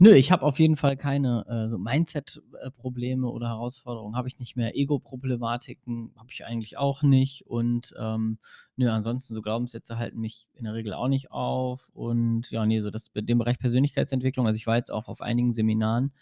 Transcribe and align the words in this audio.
Nö, 0.00 0.12
ich 0.14 0.32
habe 0.32 0.42
auf 0.42 0.58
jeden 0.58 0.76
Fall 0.76 0.96
keine, 0.96 1.44
äh, 1.48 1.68
so 1.68 1.78
Mindset 1.78 2.42
äh, 2.60 2.70
Probleme 2.72 3.28
oder 3.28 3.48
Herausforderungen 3.48 4.16
habe 4.16 4.26
ich 4.28 4.38
nicht 4.40 4.56
mehr. 4.56 4.76
Ego-Problematiken 4.76 6.12
habe 6.16 6.28
ich 6.32 6.44
eigentlich 6.44 6.76
auch 6.76 7.02
nicht 7.02 7.46
und, 7.46 7.94
ähm, 7.98 8.38
nö, 8.76 8.90
ansonsten 8.90 9.34
so 9.34 9.42
Glaubenssätze 9.42 9.96
halten 9.96 10.18
mich 10.20 10.48
in 10.54 10.64
der 10.64 10.74
Regel 10.74 10.94
auch 10.94 11.06
nicht 11.08 11.30
auf 11.30 11.88
und 11.94 12.50
ja, 12.50 12.66
ne, 12.66 12.80
so 12.80 12.90
das 12.90 13.12
den 13.14 13.38
Bereich 13.38 13.58
Persönlichkeitsentwicklung 13.58 14.46
also, 14.48 14.56
ich 14.56 14.66
war 14.66 14.76
jetzt 14.76 14.90
auch 14.90 15.06
auf 15.08 15.20
einigen 15.20 15.52
Seminaren, 15.52 16.12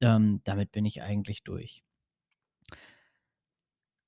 ähm, 0.00 0.40
damit 0.44 0.72
bin 0.72 0.84
ich 0.86 1.02
eigentlich 1.02 1.44
durch. 1.44 1.82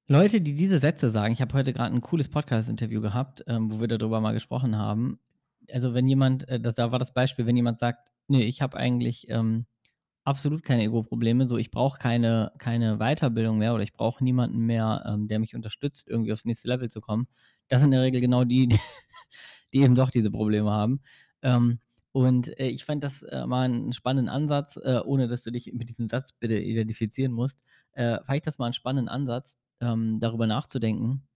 Leute, 0.08 0.40
die 0.40 0.54
diese 0.54 0.78
Sätze 0.80 1.10
sagen 1.10 1.32
ich 1.32 1.40
habe 1.40 1.54
heute 1.54 1.72
grad 1.72 1.92
'n 1.92 2.00
cooles 2.00 2.28
Podcast-Interview 2.28 3.00
gehabt, 3.00 3.44
ähm, 3.46 3.70
wo 3.70 3.80
wir 3.80 3.86
da 3.88 3.98
drüber 3.98 4.20
mal 4.20 4.32
gesprochen 4.32 4.76
haben. 4.76 5.18
Also, 5.70 5.94
wenn 5.94 6.08
jemand 6.08 6.48
äh, 6.48 6.58
da 6.60 6.72
da 6.72 6.90
war 6.90 6.98
das 6.98 7.14
Beispiel, 7.14 7.46
wenn 7.46 7.56
jemand 7.56 7.78
sagt: 7.78 8.10
„Ne, 8.32 8.44
ich 8.44 8.62
habe 8.62 8.76
eigentlich, 8.78 9.28
ähm, 9.30 9.66
absolut 10.24 10.62
keine 10.64 10.84
Ego-Probleme, 10.84 11.48
so 11.48 11.58
ich 11.58 11.70
brauche 11.72 11.98
keine 11.98 12.52
keine 12.58 12.98
Weiterbildung 12.98 13.58
mehr 13.58 13.74
oder 13.74 13.82
ich 13.84 13.92
brauche 13.94 14.24
niemanden 14.24 14.58
mehr, 14.66 15.04
ähm, 15.08 15.28
der 15.28 15.38
mich 15.40 15.54
unterstützt, 15.56 16.08
irgendwie 16.08 16.32
aufs 16.32 16.44
nächste 16.46 16.68
Level 16.68 16.90
zu 16.90 17.00
kommen.“ 17.02 17.28
Das 17.68 17.80
sind 17.80 17.88
in 17.88 17.92
der 17.92 18.02
Regel 18.02 18.20
genau 18.22 18.44
die, 18.44 18.68
die 18.68 18.78
die 19.74 19.80
eben 19.82 19.94
doch 19.96 20.10
diese 20.10 20.30
Probleme 20.30 20.70
haben. 20.70 21.00
Ähm, 21.42 21.78
und, 22.12 22.58
äh, 22.60 22.68
ich 22.68 22.84
fand 22.84 23.04
das, 23.04 23.22
äh, 23.22 23.46
mal 23.46 23.66
'n 23.70 23.92
spannenden 23.92 24.28
Ansatz, 24.30 24.76
äh, 24.78 25.00
ohne 25.04 25.28
dass 25.28 25.42
du 25.44 25.50
dich 25.52 25.72
mit 25.74 25.88
diesem 25.90 26.06
Satz 26.08 26.32
bitte 26.32 26.58
identifizieren 26.58 27.32
musst. 27.32 27.60
Äh, 27.92 28.18
fand 28.24 28.36
ich 28.38 28.42
das 28.42 28.58
mal 28.58 28.68
'n 28.68 28.72
spannenden 28.74 29.08
Ansatz, 29.08 29.58
ähm, 29.80 30.20
darüber 30.20 30.46
nachzudenken, 30.46 31.26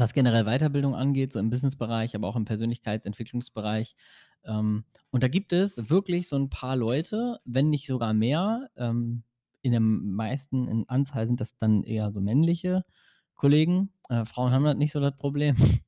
was 0.00 0.14
generell 0.14 0.44
Weiterbildung 0.44 0.94
angeht, 0.94 1.32
so 1.32 1.38
im 1.40 1.50
Businessbereich, 1.50 2.14
aber 2.16 2.28
auch 2.28 2.36
im 2.36 2.44
Persönlichkeitsentwicklungsbereich. 2.46 3.96
Ähm, 4.44 4.84
und 5.10 5.22
da 5.22 5.28
gibt 5.28 5.52
es 5.52 5.90
wirklich 5.90 6.28
so 6.28 6.36
'n 6.36 6.50
paar 6.50 6.76
Leute, 6.76 7.40
wenn 7.44 7.70
nicht 7.70 7.86
sogar 7.88 8.14
mehr, 8.14 8.70
ähm, 8.76 9.24
in 9.62 9.72
der 9.72 9.80
meisten 9.80 10.68
in 10.68 10.88
Anzahl 10.88 11.26
sind 11.26 11.40
das 11.40 11.56
dann 11.58 11.82
eher 11.82 12.12
so 12.12 12.20
männliche 12.20 12.84
Kollegen. 13.34 13.92
Äh, 14.08 14.24
Frauen 14.24 14.52
haben 14.52 14.64
halt 14.66 14.78
nicht 14.78 14.92
so 14.92 15.00
das 15.00 15.16
Problem. 15.16 15.56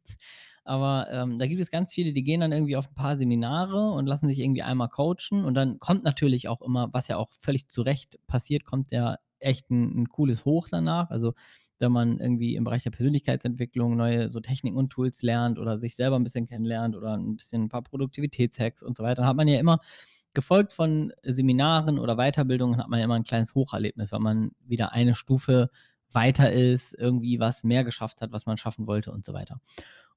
Aber, 0.65 1.09
ähm, 1.11 1.39
da 1.39 1.47
gibt 1.47 1.63
es 1.63 1.71
ganz 1.71 1.93
viele, 1.95 2.13
die 2.13 2.23
gehen 2.25 2.41
dann 2.41 2.53
irgendwie 2.53 2.77
auf 2.77 2.89
'n 2.91 2.95
paar 2.95 3.17
Seminare 3.19 3.91
und 3.93 4.07
lassen 4.07 4.29
sich 4.29 4.39
irgendwie 4.41 4.63
einmal 4.63 4.89
coachen 4.91 5.45
und 5.45 5.55
dann 5.55 5.79
kommt 5.81 6.05
natürlich 6.05 6.49
auch 6.49 6.63
immer, 6.63 6.93
was 6.93 7.09
ja 7.09 7.17
auch 7.17 7.31
völlig 7.41 7.69
zu 7.69 7.83
Recht 7.83 8.19
passiert, 8.27 8.65
kommt 8.65 8.93
ja 8.93 9.19
echt 9.41 9.71
'n 9.71 9.97
'n 10.05 10.09
cooles 10.11 10.45
Hoch 10.45 10.69
danach. 10.71 11.11
Also, 11.11 11.35
wenn 11.81 11.93
man 11.93 12.19
irgendwie 12.19 12.57
im 12.57 12.65
Bereich 12.65 12.83
der 12.85 12.91
Persönlichkeitsentwicklung 12.91 13.97
neue 13.97 14.31
so 14.31 14.41
Techniken 14.41 14.77
und 14.79 14.91
Tools 14.91 15.23
lernt 15.23 15.59
oder 15.59 15.79
sich 15.79 15.97
selber 15.97 16.17
'n 16.17 16.25
bisschen 16.25 16.47
kennenlernt 16.47 16.97
oder 16.97 17.15
'n 17.15 17.37
bisschen 17.37 17.65
'n 17.65 17.69
paar 17.71 17.83
Produktivitäts-Hacks 17.83 18.83
und 18.83 18.97
so 18.97 19.05
weiter, 19.05 19.27
hat 19.27 19.37
man 19.37 19.49
ja 19.49 19.59
immer 19.61 19.81
gefolgt 20.35 20.73
von 20.75 21.13
Seminaren 21.25 21.99
oder 21.99 22.17
Weiterbildungen 22.17 22.79
hat 22.79 22.89
man 22.89 22.99
ja 23.01 23.05
immer 23.07 23.17
'n 23.17 23.25
kleines 23.25 23.55
Hocherlebnis, 23.55 24.13
weil 24.13 24.21
man 24.21 24.53
wieder 24.67 24.93
eine 24.93 25.15
Stufe 25.17 25.71
weiter 26.13 26.53
ist, 26.53 26.95
irgendwie 26.99 27.41
was 27.41 27.65
mehr 27.65 27.85
geschafft 27.85 28.21
hat, 28.23 28.33
was 28.33 28.47
man 28.47 28.57
schaffen 28.59 28.87
wollte 28.89 29.13
und 29.13 29.25
so 29.25 29.33
weiter. 29.35 29.61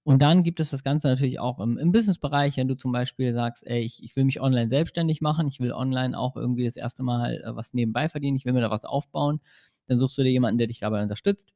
Und 0.04 0.22
dann 0.24 0.44
gibt 0.44 0.60
es 0.60 0.70
das 0.72 0.84
Ganze 0.84 1.08
natürlich 1.08 1.40
auch 1.40 1.60
im 1.62 1.78
im 1.78 1.92
Businessbereich, 1.94 2.58
wenn 2.58 2.68
du 2.70 2.76
zum 2.76 2.92
Beispiel 2.94 3.34
sagst: 3.34 3.66
„Ey, 3.68 3.82
ich 3.84 4.04
ich 4.04 4.16
will 4.18 4.26
mich 4.26 4.42
online 4.42 4.70
selbstständig 4.70 5.22
machen. 5.22 5.48
Ich 5.48 5.60
will 5.62 5.72
online 5.74 6.18
auch 6.20 6.36
irgendwie 6.38 6.66
das 6.66 6.76
1. 6.78 7.04
Mal, 7.04 7.42
äh, 7.44 7.56
was 7.56 7.74
nebenbei 7.74 8.10
verdienen. 8.10 8.38
Ich 8.38 8.46
will 8.46 8.54
mir 8.54 8.62
da 8.62 8.72
was 8.72 8.86
aufbauen.“ 8.86 9.40
Dann 9.88 10.00
suchst 10.00 10.18
du 10.18 10.24
dir 10.24 10.32
jemanden, 10.32 10.58
der 10.58 10.68
dich 10.68 10.80
dabei 10.80 11.04
unterstützt. 11.04 11.50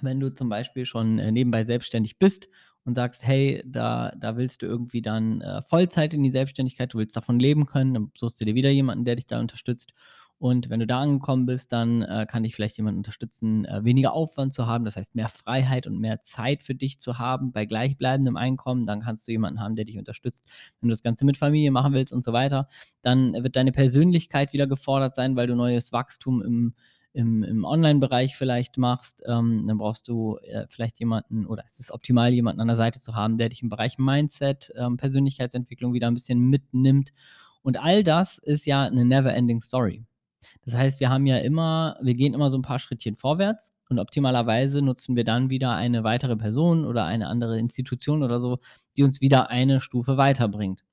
Wenn 0.00 0.20
du 0.20 0.32
zum 0.34 0.48
Beispiel 0.48 0.86
schon, 0.86 1.18
äh, 1.18 1.30
nebenbei 1.32 1.64
selbstständig 1.64 2.18
bist 2.18 2.48
und 2.84 2.94
sagst: 2.94 3.24
„Hey, 3.24 3.62
da 3.66 4.12
da 4.18 4.36
willst 4.36 4.62
du 4.62 4.66
irgendwie 4.66 5.02
dann, 5.02 5.40
äh, 5.42 5.62
Vollzeit 5.62 6.14
in 6.14 6.22
die 6.22 6.30
Selbstständigkeit, 6.30 6.94
du 6.94 6.98
willst 6.98 7.16
davon 7.16 7.38
leben 7.38 7.66
können“, 7.66 7.94
dann 7.94 8.12
suchst 8.16 8.40
du 8.40 8.44
dir 8.46 8.54
wieder 8.54 8.70
jemanden, 8.70 9.04
der 9.04 9.16
dich 9.16 9.26
da 9.26 9.38
unterstützt. 9.40 9.92
Und 10.38 10.70
wenn 10.70 10.80
du 10.80 10.86
da 10.88 11.00
angekommen 11.00 11.46
bist, 11.46 11.72
dann, 11.72 12.02
äh, 12.02 12.26
kann 12.28 12.42
dich 12.42 12.56
vielleicht 12.56 12.76
jemand 12.76 12.96
unterstützen, 12.96 13.64
äh, 13.64 13.84
weniger 13.84 14.12
Aufwand 14.12 14.52
zu 14.52 14.66
haben, 14.66 14.84
das 14.84 14.96
heißt, 14.96 15.14
mehr 15.14 15.28
Freiheit 15.28 15.86
und 15.86 15.98
mehr 16.00 16.22
Zeit 16.24 16.62
für 16.64 16.74
dich 16.74 16.98
zu 16.98 17.18
haben 17.18 17.52
bei 17.52 17.64
gleichbleibendem 17.64 18.36
Einkommen. 18.36 18.82
Dann 18.82 19.02
kannst 19.02 19.28
du 19.28 19.32
jemanden 19.32 19.60
haben, 19.60 19.76
der 19.76 19.84
dich 19.84 19.98
unterstützt. 19.98 20.42
Wenn 20.80 20.88
du 20.88 20.92
das 20.94 21.02
Ganze 21.04 21.24
mit 21.24 21.36
Familie 21.36 21.70
machen 21.70 21.92
willst 21.92 22.12
und 22.12 22.24
so 22.24 22.32
weiter, 22.32 22.68
dann 23.02 23.34
wird 23.34 23.54
deine 23.54 23.70
Persönlichkeit 23.72 24.52
wieder 24.52 24.66
gefordert 24.66 25.14
sein, 25.14 25.36
weil 25.36 25.46
du 25.46 25.54
neues 25.54 25.92
Wachstum 25.92 26.42
im 26.42 26.74
im 27.14 27.42
im 27.44 27.64
Onlinebereich 27.64 28.36
vielleicht 28.36 28.78
machst. 28.78 29.22
Ähm, 29.26 29.66
dann 29.68 29.78
brauchst 29.78 30.08
du, 30.08 30.38
äh, 30.44 30.66
vielleicht 30.68 30.98
jemanden 31.00 31.46
oder 31.46 31.64
es 31.66 31.78
ist 31.80 31.90
optimal, 31.92 32.32
jemanden 32.32 32.60
an 32.62 32.68
der 32.68 32.76
Seite 32.76 33.00
zu 33.00 33.14
haben, 33.14 33.38
der 33.38 33.48
dich 33.50 33.62
im 33.62 33.68
Bereich 33.70 33.98
Mindset, 33.98 34.72
ähm, 34.76 34.96
Persönlichkeitsentwicklung 34.98 35.92
wieder 35.94 36.08
'n 36.08 36.14
bisschen 36.14 36.40
mitnimmt. 36.40 37.10
Und 37.62 37.78
all 37.78 38.04
das 38.04 38.38
ist 38.38 38.66
ja 38.66 38.88
'ne 38.90 39.04
never 39.04 39.32
ending 39.34 39.60
story. 39.60 40.04
Das 40.64 40.74
heißt, 40.76 41.00
wir 41.00 41.10
haben 41.10 41.26
ja 41.26 41.38
immer 41.38 41.96
wir 42.02 42.14
gehen 42.14 42.34
immer 42.34 42.50
so 42.50 42.58
'n 42.58 42.62
paar 42.62 42.78
Schrittchen 42.80 43.16
vorwärts 43.16 43.72
und 43.90 43.98
optimalerweise 44.00 44.82
nutzen 44.82 45.16
wir 45.16 45.24
dann 45.24 45.50
wieder 45.50 45.72
eine 45.76 46.04
weitere 46.04 46.36
Person 46.36 46.84
oder 46.86 47.04
eine 47.06 47.28
andere 47.28 47.58
Institution 47.60 48.22
oder 48.24 48.40
so, 48.40 48.58
die 48.96 49.04
uns 49.04 49.20
wieder 49.22 49.50
eine 49.50 49.80
Stufe 49.82 50.16
weiterbringt. 50.18 50.84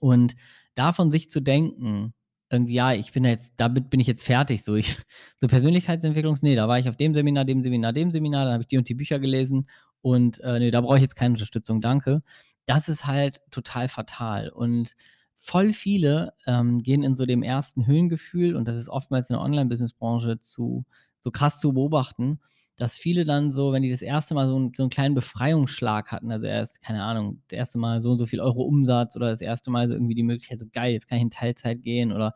Und 0.00 0.34
davon 0.76 1.10
sich 1.12 1.30
zu 1.30 1.40
denken, 1.42 2.14
irgendwie: 2.50 2.74
„Ja, 2.74 2.92
ich 2.92 3.12
bin 3.12 3.24
jetzt 3.24 3.52
damit 3.56 3.90
bin 3.90 4.00
ich 4.00 4.06
jetzt 4.06 4.24
fertig, 4.24 4.62
so 4.64 4.74
ich“ 4.74 4.96
so 5.40 5.46
Persönlichkeitsentwicklungs 5.48 6.42
ne, 6.42 6.56
da 6.56 6.68
war 6.68 6.78
ich 6.78 6.88
auf 6.88 6.96
dem 6.96 7.14
Seminar, 7.14 7.44
dem 7.44 7.62
Seminar, 7.62 7.92
dem 7.92 8.10
Seminar, 8.12 8.44
dann 8.44 8.54
habe 8.54 8.62
ich 8.62 8.68
die 8.68 8.78
und 8.78 8.88
die 8.88 8.94
Bücher 8.94 9.18
gelesen 9.18 9.68
und, 10.02 10.40
äh, 10.40 10.58
ne, 10.58 10.70
da 10.70 10.80
brauche 10.80 10.96
ich 10.96 11.02
jetzt 11.02 11.16
keine 11.16 11.34
Unterstützung, 11.34 11.80
danke. 11.80 12.22
Das 12.66 12.88
ist 12.88 13.06
halt 13.06 13.40
total 13.50 13.88
fatal 13.88 14.48
und 14.50 14.94
voll 15.36 15.72
viele, 15.72 16.34
ähm, 16.46 16.82
gehen 16.82 17.02
in 17.02 17.16
so 17.16 17.24
dem 17.26 17.42
ersten 17.42 17.86
Höhengefühl 17.86 18.56
und 18.56 18.66
das 18.68 18.76
ist 18.76 18.88
oftmals 18.88 19.30
in 19.30 19.34
der 19.34 19.42
Online-Business-Branche 19.42 20.40
zu 20.40 20.84
so 21.20 21.30
krass 21.30 21.58
zu 21.60 21.72
beobachten, 21.72 22.40
dass 22.78 22.96
viele 22.96 23.24
dann 23.24 23.50
so, 23.50 23.72
wenn 23.72 23.82
die 23.82 23.90
das 23.90 24.02
1. 24.02 24.34
Mal 24.34 24.46
so 24.48 24.56
'n 24.58 24.72
so 24.76 24.84
'n 24.84 24.90
kleinen 24.90 25.14
Befreiungsschlag 25.14 26.12
hatten, 26.12 26.30
also 26.32 26.46
erst, 26.46 26.80
keine 26.82 27.02
Ahnung, 27.04 27.42
das 27.48 27.58
1. 27.58 27.78
Mal 27.78 28.02
so 28.02 28.12
und 28.12 28.18
so 28.18 28.26
viel 28.26 28.40
Euro 28.40 28.62
Umsatz 28.62 29.16
oder 29.16 29.30
das 29.32 29.40
1. 29.42 29.70
Mal 29.70 29.88
so 29.88 29.94
irgendwie 29.94 30.14
die 30.14 30.22
Möglichkeit, 30.24 30.60
so: 30.60 30.66
„Geil, 30.72 30.92
jetzt 30.92 31.08
kann 31.08 31.18
ich 31.18 31.22
in 31.24 31.30
Teilzeit 31.30 31.82
gehen“ 31.82 32.12
oder 32.12 32.34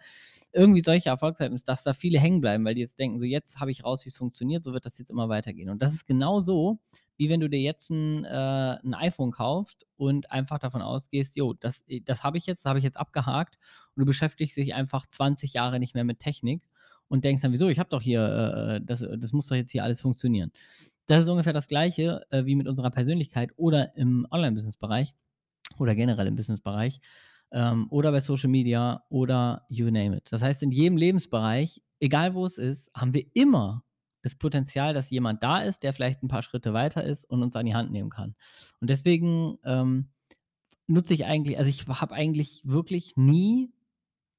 irgendwie 0.53 0.81
solche 0.83 1.09
Erfolgserlebnisse, 1.11 1.65
dass 1.67 1.83
da 1.85 1.93
viele 1.95 2.19
hängen 2.21 2.41
bleiben, 2.43 2.65
weil 2.65 2.75
die 2.75 2.83
jetzt 2.83 2.99
denken: 2.99 3.19
„So, 3.21 3.27
jetzt 3.27 3.61
habe 3.61 3.71
ich 3.71 3.85
raus, 3.85 4.05
wie's 4.07 4.17
funktioniert, 4.19 4.65
so 4.65 4.73
wird 4.75 4.87
das 4.87 4.99
jetzt 4.99 5.11
immer 5.11 5.29
weitergehen.“ 5.29 5.71
Und 5.71 5.83
das 5.83 5.95
ist 5.95 6.07
genauso, 6.07 6.81
wie 7.19 7.29
wenn 7.31 7.41
du 7.41 7.49
dir 7.49 7.61
jetzt 7.61 7.91
'n 7.91 8.25
äh, 8.25 8.79
'n 8.85 8.95
iPhone 8.95 9.31
kaufst 9.33 9.87
und 9.97 10.31
einfach 10.33 10.59
davon 10.59 10.83
ausgehst: 10.83 11.37
„Jo, 11.37 11.55
das 11.55 11.85
äh, 11.89 12.01
das 12.05 12.25
habe 12.25 12.39
ich 12.39 12.47
jetzt, 12.47 12.65
das 12.65 12.71
habe 12.71 12.79
ich 12.81 12.85
jetzt 12.85 12.99
abgehakt“ 12.99 13.57
und 13.97 14.01
du 14.01 14.07
beschäftigst 14.07 14.57
dich 14.57 14.75
einfach 14.75 15.07
20 15.07 15.55
Jahre 15.55 15.79
nicht 15.81 15.95
mehr 15.95 16.05
mit 16.05 16.19
Technik 16.21 16.63
und 17.12 17.25
denkst 17.25 17.43
dann: 17.43 17.53
„Wieso, 17.53 17.69
ich 17.71 17.78
habe 17.81 17.91
doch 17.91 18.03
hier, 18.03 18.23
äh, 18.23 18.77
äh 18.78 18.83
das 18.84 19.00
das 19.21 19.33
muss 19.34 19.49
doch 19.49 19.56
jetzt 19.56 19.73
hier 19.73 19.84
alles 19.84 20.00
funktionieren.“ 20.03 20.53
Das 21.09 21.25
ist 21.25 21.31
ungefähr 21.31 21.55
das 21.55 21.69
Gleiche, 21.69 22.23
äh, 22.31 22.47
wie 22.47 22.56
mit 22.56 22.69
unserer 22.69 22.91
Persönlichkeit 22.93 23.53
oder 23.59 23.97
im 23.97 24.27
Online-Business-Bereich 24.33 25.15
oder 25.78 25.95
generell 25.97 26.27
im 26.28 26.37
Businessbereich, 26.37 27.00
ähm, 27.53 27.89
oder 27.91 28.12
bei 28.12 28.21
Social 28.21 28.50
Media 28.50 29.05
oder 29.11 29.67
you 29.71 29.87
name 29.91 30.17
it. 30.19 30.33
Das 30.33 30.43
heißt, 30.43 30.62
in 30.65 30.73
jedem 30.73 30.97
Lebensbereich, 30.99 31.83
egal 32.00 32.34
wo 32.34 32.47
es 32.47 32.59
ist, 32.59 32.91
haben 32.97 33.15
wir 33.15 33.27
immer 33.34 33.84
das 34.23 34.37
Potenzial, 34.37 34.94
dass 34.94 35.11
jemand 35.11 35.43
da 35.44 35.61
ist, 35.62 35.83
der 35.84 35.94
vielleicht 35.94 36.23
'n 36.25 36.29
paar 36.29 36.43
Schritte 36.44 36.75
weiter 36.75 37.05
ist 37.05 37.25
und 37.27 37.43
uns 37.43 37.56
an 37.56 37.67
die 37.67 37.75
Hand 37.77 37.93
nehmen 37.93 38.11
kann. 38.11 38.37
Und 38.81 38.91
deswegen, 38.91 39.59
ähm, 39.65 40.11
nutze 40.89 41.15
ich 41.15 41.27
eigentlich 41.27 41.59
also, 41.59 41.71
ich 41.71 41.87
habe 41.89 42.15
eigentlich 42.15 42.62
wirklich 42.67 43.15
nie 43.17 43.73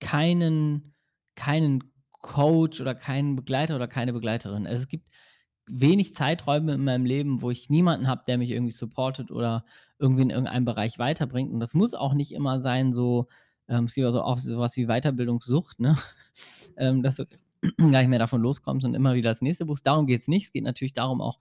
keinen 0.01 0.95
keinen 1.35 1.92
Coach 2.23 2.81
oder 2.81 2.95
keinen 2.95 3.35
Begleiter 3.35 3.75
oder 3.75 3.87
keine 3.87 4.13
Begleiterin. 4.13 4.65
Also, 4.65 4.81
es 4.81 4.87
gibt 4.87 5.09
wenig 5.67 6.15
Zeiträume 6.15 6.73
in 6.73 6.83
meinem 6.83 7.05
Leben, 7.05 7.41
wo 7.41 7.51
ich 7.51 7.69
niemanden 7.69 8.07
habe, 8.07 8.23
der 8.27 8.39
mich 8.39 8.49
irgendwie 8.49 8.71
supportet 8.71 9.29
oder 9.29 9.65
irgendwie 9.99 10.23
in 10.23 10.31
irgendeinem 10.31 10.65
Bereich 10.65 10.97
weiterbringt. 10.97 11.53
Und 11.53 11.59
das 11.59 11.75
muss 11.75 11.93
auch 11.93 12.15
nicht 12.15 12.31
immer 12.33 12.61
sein, 12.61 12.93
so 12.93 13.27
ähm, 13.67 13.85
es 13.85 13.93
gibt 13.93 14.05
also 14.05 14.21
auch 14.21 14.37
so 14.37 14.57
was 14.59 14.75
wie 14.77 14.87
Weiterbildungssucht, 14.87 15.79
ne? 15.79 15.97
Ähm, 16.75 17.03
dass 17.03 17.17
du 17.17 17.27
gar 17.77 17.99
nicht 18.01 18.07
mehr 18.07 18.17
davon 18.17 18.41
loskommst 18.41 18.83
und 18.83 18.95
immer 18.95 19.13
wieder 19.13 19.29
das 19.29 19.43
nächste 19.43 19.67
buchst. 19.67 19.85
Darum 19.85 20.07
geht's 20.07 20.27
nicht. 20.27 20.47
Es 20.47 20.51
geht 20.51 20.63
natürlich 20.63 20.93
darum, 20.93 21.21
auch 21.21 21.37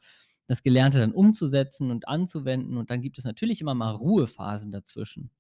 das 0.47 0.63
Gelernte 0.63 0.99
dann 0.99 1.13
umzusetzen 1.13 1.91
und 1.91 2.07
anzuwenden. 2.07 2.77
Und 2.77 2.91
dann 2.91 3.01
gibt 3.01 3.17
es 3.17 3.25
natürlich 3.25 3.63
immer 3.63 3.75
mal 3.75 3.93
Ruhephasen 3.93 4.71
dazwischen, 4.71 5.31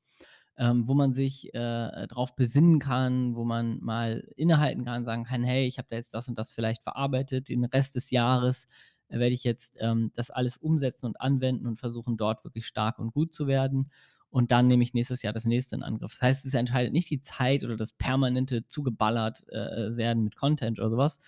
ähm, 0.58 0.86
wo 0.88 0.94
man 0.94 1.12
sich, 1.12 1.54
äh, 1.54 2.06
drauf 2.08 2.34
besinnen 2.36 2.78
kann, 2.78 3.34
wo 3.36 3.44
man 3.44 3.78
mal 3.80 4.20
innehalten 4.36 4.84
kann, 4.84 5.04
sagen 5.04 5.24
kann: 5.24 5.44
„Hey, 5.44 5.66
ich 5.66 5.78
habe 5.78 5.88
da 5.90 5.96
jetzt 5.96 6.14
das 6.14 6.28
und 6.28 6.38
das 6.38 6.50
vielleicht 6.52 6.82
verarbeitet. 6.82 7.48
Den 7.48 7.64
Rest 7.64 7.94
des 7.96 8.10
Jahres 8.10 8.66
werde 9.08 9.34
ich 9.34 9.44
jetzt, 9.44 9.76
ähm, 9.80 10.10
das 10.14 10.30
alles 10.30 10.56
umsetzen 10.58 11.06
und 11.06 11.20
anwenden 11.20 11.66
und 11.66 11.76
versuchen, 11.78 12.16
dort 12.16 12.44
wirklich 12.44 12.66
stark 12.66 12.98
und 12.98 13.12
gut 13.12 13.34
zu 13.34 13.46
werden. 13.46 13.90
Und 14.30 14.50
dann 14.50 14.66
nehme 14.66 14.82
ich 14.82 14.94
nächstes 14.94 15.22
Jahr 15.22 15.32
das 15.34 15.44
Nächste 15.44 15.76
in 15.76 15.82
Angriff.“ 15.82 16.12
Das 16.12 16.22
heißt, 16.22 16.44
es 16.46 16.54
entscheidet 16.54 16.92
nicht 16.92 17.10
die 17.10 17.20
Zeit 17.20 17.64
oder 17.64 17.76
das 17.76 17.92
permanente 17.92 18.66
zugeballert, 18.66 19.44
äh, 19.50 19.56
äh, 19.58 19.96
werden 19.96 20.24
mit 20.24 20.36
Content 20.36 20.78
oder 20.78 20.90
so 20.90 20.96
was, 20.96 21.18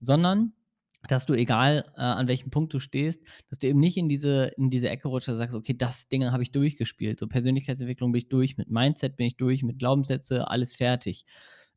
sondern 0.00 0.52
dass 1.08 1.26
du, 1.26 1.34
egal, 1.34 1.84
äh, 1.96 2.00
an 2.00 2.28
welchem 2.28 2.50
Punkt 2.50 2.72
du 2.74 2.78
stehst, 2.78 3.22
dass 3.50 3.58
du 3.58 3.66
eben 3.68 3.80
nicht 3.80 3.96
in 3.96 4.08
diese 4.08 4.52
in 4.56 4.70
diese 4.70 4.88
Ecke 4.88 5.08
rutscht 5.08 5.28
und 5.28 5.36
sagst: 5.36 5.56
„Okay, 5.56 5.74
das 5.76 6.08
Ding 6.08 6.24
habe 6.30 6.42
ich 6.42 6.52
durchgespielt. 6.52 7.18
So 7.18 7.26
Persönlichkeitsentwicklung 7.28 8.12
bin 8.12 8.20
ich 8.20 8.28
durch, 8.28 8.56
mit 8.56 8.70
Mindset 8.70 9.16
bin 9.16 9.26
ich 9.26 9.36
durch, 9.36 9.62
mit 9.62 9.78
Glaubenssätze, 9.78 10.48
alles 10.48 10.74
fertig.“ 10.74 11.24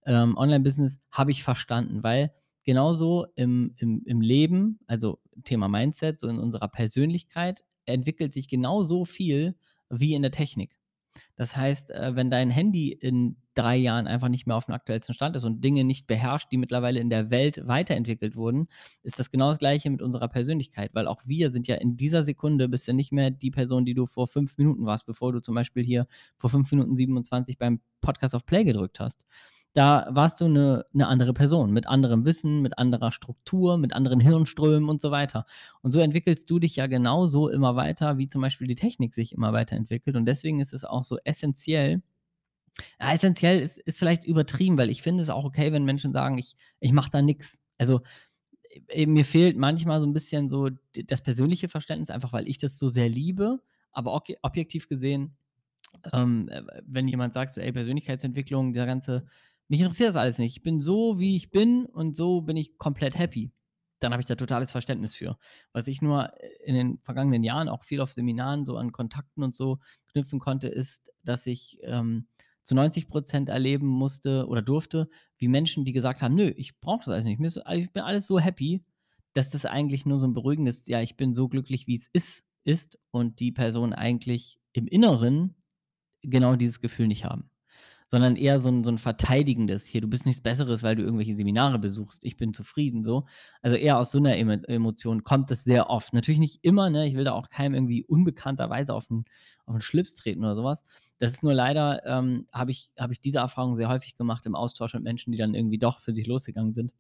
ähm, 0.06 0.38
Online-Business 0.38 1.01
habe 1.12 1.31
ich 1.31 1.44
verstanden, 1.44 2.04
weil 2.04 2.31
genauso 2.63 3.25
im 3.36 3.74
im 3.77 4.04
im 4.06 4.22
Leben, 4.22 4.80
also 4.88 5.19
Thema 5.44 5.68
Mindset, 5.68 6.19
so 6.19 6.28
in 6.28 6.39
unserer 6.39 6.68
Persönlichkeit, 6.68 7.63
entwickelt 7.86 8.33
sich 8.33 8.48
genauso 8.48 9.06
viel 9.06 9.56
wie 9.89 10.13
in 10.13 10.21
der 10.21 10.31
Technik. 10.31 10.78
Das 11.35 11.56
heißt, 11.56 11.91
äh, 11.91 12.15
wenn 12.15 12.29
dein 12.29 12.50
Handy 12.50 12.91
in 12.91 13.38
3 13.56 13.77
Jahren 13.77 14.07
einfach 14.07 14.27
nicht 14.27 14.47
mehr 14.47 14.56
auf 14.56 14.65
dem 14.65 14.75
aktuellsten 14.75 15.13
Stand 15.13 15.35
ist 15.35 15.44
und 15.44 15.63
Dinge 15.63 15.83
nicht 15.83 16.07
beherrscht, 16.07 16.51
die 16.51 16.57
mittlerweile 16.57 17.00
in 17.00 17.09
der 17.09 17.31
Welt 17.31 17.62
weiterentwickelt 17.65 18.35
wurden, 18.35 18.67
ist 19.03 19.17
das 19.17 19.31
genau 19.31 19.50
das 19.50 19.59
Gleiche 19.59 19.89
mit 19.89 20.01
unserer 20.01 20.27
Persönlichkeit, 20.27 20.91
weil 20.94 21.07
auch 21.07 21.21
wir 21.25 21.51
sind 21.51 21.67
ja 21.67 21.75
in 21.75 21.97
dieser 21.97 22.23
Sekunde 22.23 22.67
bist 22.67 22.88
du 22.88 22.94
nicht 22.94 23.12
mehr 23.12 23.31
die 23.31 23.51
Person, 23.51 23.85
die 23.85 23.94
du 23.94 24.06
vor 24.06 24.27
5 24.27 24.57
Minuten 24.57 24.85
warst, 24.85 25.06
bevor 25.06 25.31
du 25.31 25.39
zum 25.39 25.56
Beispiel 25.56 25.83
hier 25.83 26.07
vor 26.38 26.50
5 26.50 26.71
Minuten 26.71 26.95
27 26.95 27.57
beim 27.57 27.79
Podcast 28.01 28.35
auf 28.35 28.45
Play 28.45 28.63
gedrückt 28.63 29.00
hast. 29.00 29.19
Da 29.75 30.07
warst 30.10 30.39
du 30.39 30.45
eine 30.45 30.86
'ne 30.94 31.06
andere 31.06 31.33
Person 31.33 31.72
mit 31.72 31.86
anderem 31.86 32.24
Wissen, 32.25 32.62
mit 32.62 32.77
anderer 32.80 33.12
Struktur, 33.12 33.77
mit 33.77 33.92
anderen 33.94 34.22
Hirnströmen 34.22 34.88
und 34.89 35.01
so 35.01 35.12
weiter. 35.12 35.45
Und 35.81 35.92
so 35.92 36.00
entwickelst 36.00 36.50
du 36.50 36.60
dich 36.60 36.77
ja 36.77 36.88
genauso 36.88 37.50
immer 37.50 37.75
weiter, 37.75 38.18
wie 38.18 38.30
zum 38.30 38.42
Beispiel 38.42 38.68
die 38.68 38.75
Technik 38.75 39.13
sich 39.13 39.33
immer 39.33 39.51
weiterentwickelt. 39.51 40.16
Und 40.16 40.25
deswegen 40.27 40.62
ist 40.62 40.74
es 40.74 40.86
auch 40.86 41.04
so 41.04 41.18
essenziell 41.25 42.01
ja, 43.00 43.13
essenziell 43.13 43.60
ist 43.62 43.77
ist 43.80 44.00
vielleicht 44.00 44.25
übertrieben, 44.25 44.77
weil 44.77 44.89
ich 44.89 45.01
finde 45.01 45.24
es 45.24 45.30
auch 45.30 45.45
okay, 45.45 45.72
wenn 45.72 45.86
Menschen 45.86 46.13
sagen: 46.13 46.38
„Ich 46.38 46.56
ich 46.80 46.92
mache 46.94 47.12
da 47.12 47.21
nix.“ 47.21 47.60
Also, 47.78 48.01
äh, 48.89 49.06
mir 49.06 49.25
fehlt 49.25 49.57
manchmal 49.57 50.01
so 50.01 50.07
ein 50.07 50.13
bisschen 50.13 50.50
so 50.50 50.69
das 51.07 51.21
persönliche 51.24 51.69
Verständnis, 51.69 52.10
einfach 52.10 52.33
weil 52.33 52.48
ich 52.48 52.57
das 52.57 52.78
so 52.78 52.89
sehr 52.89 53.10
liebe, 53.10 53.62
aber 53.92 54.13
obje 54.16 54.38
objektiv 54.42 54.88
gesehen 54.88 55.38
ähm, 56.13 56.50
äh, 56.50 56.63
wenn 56.86 57.07
jemand 57.07 57.33
sagt 57.33 57.54
so: 57.56 57.62
„Ey, 57.62 57.71
Persönlichkeitsentwicklung, 57.74 58.74
der 58.74 58.86
ganze 58.86 59.25
mich 59.69 59.81
interessiert 59.81 60.09
das 60.09 60.15
alles 60.15 60.38
nicht. 60.39 60.57
Ich 60.57 60.63
bin 60.63 60.81
so, 60.81 61.19
wie 61.19 61.35
ich 61.35 61.51
bin 61.51 61.85
und 61.85 62.15
so 62.17 62.41
bin 62.41 62.57
ich 62.57 62.77
komplett 62.77 63.17
happy.“ 63.17 63.51
Dann 64.00 64.12
habe 64.13 64.21
ich 64.21 64.27
da 64.27 64.35
totales 64.35 64.71
Verständnis 64.71 65.15
für. 65.15 65.38
Was 65.73 65.88
ich 65.88 66.01
nur, 66.01 66.31
äh, 66.41 66.50
in 66.65 66.75
den 66.75 67.00
vergangenen 67.00 67.44
Jahren 67.44 67.69
auch 67.69 67.83
viel 67.83 68.01
auf 68.01 68.12
Seminaren 68.12 68.65
so 68.65 68.77
an 68.77 68.91
Kontakten 68.91 69.44
und 69.44 69.56
so 69.56 69.79
knüpfen 70.12 70.39
konnte, 70.39 70.67
ist, 70.67 71.12
dass 71.23 71.47
ich, 71.47 71.79
ähm, 71.83 72.27
zu 72.63 72.75
90% 72.75 73.50
erleben 73.50 73.88
musste 73.88 74.47
oder 74.47 74.62
durfte, 74.62 75.09
wie 75.38 75.47
Menschen, 75.47 75.85
die 75.85 75.94
gesagt 75.94 76.21
haben: 76.21 76.35
„Nö, 76.35 76.53
ich 76.57 76.79
brauche 76.79 77.00
das 77.06 77.09
alles 77.09 77.25
nicht. 77.25 77.39
Ist 77.41 77.61
ich 77.73 77.91
bin 77.94 78.03
alles 78.03 78.27
so 78.27 78.39
happy“, 78.39 78.83
dass 79.33 79.50
das 79.50 79.65
eigentlich 79.65 80.06
nur 80.06 80.19
so 80.19 80.27
'n 80.27 80.33
beruhigendes 80.33 80.88
„Ja, 80.88 81.01
ich 81.01 81.15
bin 81.18 81.33
so 81.35 81.47
glücklich, 81.50 81.88
wie 81.88 81.95
es 81.97 82.07
ist“ 82.13 82.44
ist 82.65 82.97
und 83.11 83.39
die 83.39 83.51
Person 83.51 83.94
eigentlich 83.94 84.59
im 84.73 84.88
Inneren 84.88 85.56
genau 86.23 86.56
dieses 86.57 86.81
Gefühl 86.81 87.07
nicht 87.07 87.25
haben, 87.25 87.50
sondern 88.07 88.36
eher 88.36 88.60
so 88.60 88.69
'n 88.69 88.84
so 88.84 88.92
'n 88.92 88.98
verteidigendes: 89.00 89.86
„Hier, 89.86 90.02
du 90.02 90.07
bist 90.07 90.25
nichts 90.25 90.42
Besseres, 90.42 90.84
weil 90.84 90.96
du 90.96 91.04
irgendwelche 91.04 91.36
Seminare 91.36 91.80
besuchst. 91.80 92.24
Ich 92.25 92.38
bin 92.38 92.54
zufrieden“, 92.54 93.04
so. 93.04 93.25
Also, 93.62 93.78
eher 93.78 93.98
aus 94.00 94.12
so 94.12 94.19
'ner 94.19 94.38
Emo 94.38 94.54
Emotion 94.68 95.24
kommt 95.24 95.52
es 95.52 95.63
sehr 95.63 95.90
oft. 95.90 96.13
Natürlich 96.13 96.40
nicht 96.40 96.60
immer, 96.63 96.90
ne? 96.90 97.07
Ich 97.07 97.16
will 97.16 97.24
da 97.25 97.34
auch 97.34 97.50
keinem 97.50 97.74
irgendwie 97.75 98.04
unbekannterweise 98.06 98.94
auf 98.94 99.10
'n 99.12 99.25
auf 99.66 99.75
'n 99.75 99.81
Schlips 99.81 100.16
treten 100.16 100.44
oder 100.44 100.56
so 100.56 100.63
was. 100.63 100.84
Das 101.19 101.34
ist 101.34 101.44
nur 101.44 101.54
leider, 101.54 102.06
ähm, 102.06 102.48
habe 102.54 102.72
ich 102.72 102.92
habe 103.00 103.13
ich 103.13 103.22
diese 103.22 103.40
Erfahrung 103.40 103.75
sehr 103.75 103.90
häufig 103.90 104.18
gemacht 104.18 104.46
im 104.46 104.56
Austausch 104.56 104.94
mit 104.94 105.04
Menschen, 105.04 105.31
die 105.31 105.38
dann 105.40 105.54
irgendwie 105.56 105.78
doch 105.80 106.00
für 106.00 106.13
sich 106.13 106.28
losgegangen 106.28 106.74
sind 106.74 106.92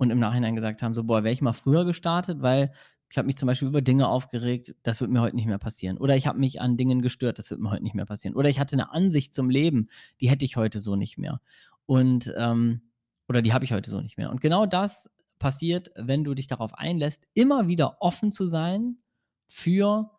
und 0.00 0.10
im 0.10 0.18
Nachhinein 0.18 0.56
gesagt 0.56 0.82
haben, 0.82 0.94
so: 0.94 1.04
„Boah, 1.04 1.22
wäre 1.24 1.32
ich 1.32 1.40
mal 1.42 1.52
früher 1.52 1.84
gestartet, 1.84 2.42
weil 2.42 2.72
ich 3.10 3.18
habe 3.18 3.26
mich 3.26 3.36
zum 3.36 3.46
Beispiel 3.46 3.68
über 3.68 3.82
Dinge 3.82 4.08
aufgeregt, 4.08 4.74
das 4.82 5.00
wird 5.00 5.10
mir 5.10 5.20
heute 5.20 5.36
nicht 5.36 5.46
mehr 5.46 5.58
passieren. 5.58 5.98
Oder 5.98 6.16
ich 6.16 6.26
habe 6.26 6.38
mich 6.38 6.60
an 6.60 6.76
Dingen 6.76 7.02
gestört, 7.02 7.38
das 7.38 7.50
wird 7.50 7.60
mir 7.60 7.70
heute 7.70 7.82
nicht 7.82 7.94
mehr 7.94 8.06
passieren. 8.06 8.34
Oder 8.34 8.48
ich 8.48 8.58
hatte 8.58 8.74
eine 8.74 8.92
Ansicht 8.92 9.34
zum 9.34 9.50
Leben, 9.50 9.88
die 10.20 10.28
hätte 10.28 10.44
ich 10.44 10.56
heute 10.56 10.80
so 10.80 10.96
nicht 10.96 11.18
mehr. 11.18 11.40
Und, 11.86 12.32
ähm 12.36 12.82
oder 13.28 13.40
die 13.40 13.54
habe 13.54 13.64
ich 13.64 13.72
heute 13.72 13.88
so 13.88 14.00
nicht 14.02 14.18
mehr. 14.18 14.30
Und 14.30 14.40
genau 14.42 14.66
das 14.66 15.08
passiert, 15.38 15.90
wenn 15.96 16.24
du 16.24 16.34
dich 16.34 16.46
darauf 16.46 16.74
einlässt, 16.74 17.26
immer 17.34 17.68
wieder 17.68 18.02
offen 18.02 18.32
zu 18.32 18.46
sein 18.46 18.98
für 19.46 20.10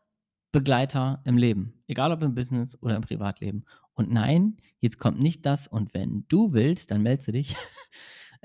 Begleiter 0.51 1.21
im 1.25 1.37
Leben, 1.37 1.83
egal 1.87 2.11
ob 2.11 2.23
im 2.23 2.33
Business 2.33 2.81
oder 2.81 2.95
im 2.95 3.01
Privatleben. 3.01 3.65
Und 3.93 4.11
nein, 4.11 4.57
jetzt 4.79 4.97
kommt 4.99 5.19
nicht 5.19 5.45
das: 5.45 5.67
„Und 5.67 5.93
wenn 5.93 6.25
du 6.29 6.53
willst, 6.53 6.91
dann 6.91 7.03
meldest 7.03 7.27
du 7.27 7.31
dich.“ 7.33 7.55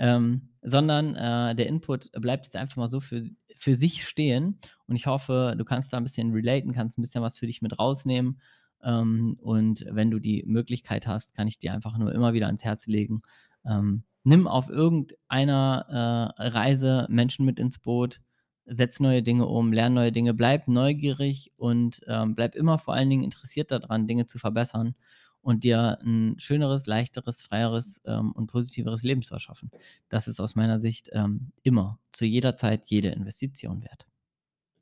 Ähm, 0.03 0.49
sondern, 0.63 1.15
äh, 1.15 1.55
der 1.55 1.67
Input 1.67 2.11
bleibt 2.13 2.47
jetzt 2.47 2.57
einfach 2.57 2.77
mal 2.79 2.91
so 2.91 3.01
für 3.01 3.29
für 3.61 3.75
sich 3.75 4.09
stehen 4.09 4.59
und 4.87 4.97
ich 4.97 5.07
hoffe, 5.07 5.55
du 5.57 5.65
kannst 5.67 5.93
da 5.93 5.99
ein 5.99 6.03
bisschen 6.03 6.33
relaten, 6.33 6.73
kannst 6.73 6.99
ein 6.99 7.03
bisschen 7.03 7.23
was 7.23 7.37
für 7.37 7.47
dich 7.47 7.61
mit 7.61 7.79
rausnehmen. 7.79 8.41
Ähm, 8.83 9.37
und 9.43 9.85
wenn 9.91 10.11
du 10.11 10.19
die 10.19 10.43
Möglichkeit 10.47 11.07
hast, 11.07 11.35
kann 11.35 11.47
ich 11.47 11.59
dir 11.59 11.75
einfach 11.75 11.99
nur 11.99 12.15
immer 12.15 12.33
wieder 12.33 12.47
ans 12.47 12.65
Herz 12.65 12.87
legen, 12.87 13.21
ähm, 13.67 14.05
nimm 14.25 14.49
auf 14.49 14.71
irgendeiner, 14.71 16.33
äh, 16.39 16.49
Reise 16.49 17.07
Menschen 17.11 17.45
mit 17.45 17.59
ins 17.59 17.79
Boot, 17.79 18.21
setz 18.65 18.99
neue 18.99 19.23
Dinge 19.23 19.45
um, 19.45 19.75
lerne 19.75 19.95
neue 19.95 20.13
Dinge, 20.13 20.33
bleib 20.33 20.67
neugierig 20.67 21.53
und, 21.57 22.01
ähm, 22.07 22.35
bleib 22.35 22.55
immer 22.55 22.79
vor 22.79 22.95
allen 22.95 23.11
Dingen 23.11 23.25
interessiert 23.25 23.71
daran, 23.73 24.07
Dinge 24.07 24.25
zu 24.25 24.39
verbessern 24.39 24.95
und 25.43 25.65
dir 25.65 25.99
ein 26.03 26.37
schöneres, 26.39 26.87
leichteres, 26.87 27.43
freieres, 27.43 28.01
ähm, 28.05 28.33
und 28.33 28.49
positiveres 28.49 29.03
Leben 29.03 29.23
zu 29.23 29.35
erschaffen. 29.35 29.71
Das 30.09 30.29
ist 30.29 30.41
aus 30.41 30.55
meiner 30.55 30.81
Sicht, 30.81 31.11
ähm, 31.13 31.53
immer, 31.63 31.99
zu 32.13 32.25
jeder 32.27 32.57
Zeit 32.57 32.89
jede 32.91 33.09
Investition 33.11 33.83
wert. 33.83 34.07